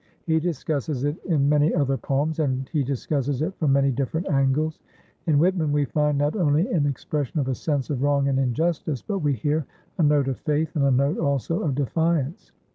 [0.25, 4.79] He discusses it in many other poems; and he discusses it from many different angles.
[5.27, 9.03] In Whitman we find not only an expression of a sense of wrong and injustice,
[9.03, 9.67] but we hear
[9.99, 12.51] a note of faith and a note also of defiance.